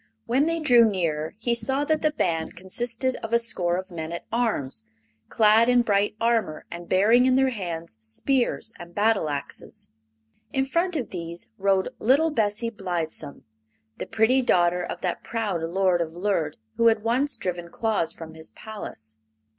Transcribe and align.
When 0.25 0.47
they 0.47 0.59
drew 0.59 0.89
nearer 0.89 1.35
he 1.37 1.53
saw 1.53 1.85
that 1.85 2.01
the 2.01 2.09
band 2.11 2.55
consisted 2.55 3.17
of 3.17 3.33
a 3.33 3.37
score 3.37 3.77
of 3.77 3.91
men 3.91 4.11
at 4.11 4.25
arms, 4.31 4.87
clad 5.29 5.69
in 5.69 5.83
bright 5.83 6.15
armor 6.19 6.65
and 6.71 6.89
bearing 6.89 7.27
in 7.27 7.35
their 7.35 7.51
hands 7.51 7.99
spears 8.01 8.73
and 8.79 8.95
battle 8.95 9.29
axes. 9.29 9.91
In 10.53 10.65
front 10.65 10.95
of 10.95 11.11
these 11.11 11.51
rode 11.59 11.89
little 11.99 12.31
Bessie 12.31 12.71
Blithesome, 12.71 13.43
the 13.99 14.07
pretty 14.07 14.41
daughter 14.41 14.83
of 14.83 15.01
that 15.01 15.23
proud 15.23 15.61
Lord 15.61 16.01
of 16.01 16.13
Lerd 16.15 16.57
who 16.77 16.87
had 16.87 17.03
once 17.03 17.37
driven 17.37 17.69
Claus 17.69 18.11
from 18.11 18.33
his 18.33 18.49
palace. 18.49 19.17